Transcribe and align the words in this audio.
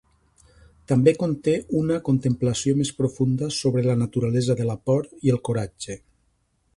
També 0.91 1.11
conté 1.23 1.53
una 1.81 1.99
contemplació 2.07 2.73
més 2.79 2.91
profunda 3.01 3.49
sobre 3.59 3.83
la 3.89 3.99
naturalesa 4.01 4.59
de 4.63 4.67
la 4.71 4.77
por 4.89 5.09
i 5.29 5.35
el 5.35 5.43
coratge. 5.51 5.99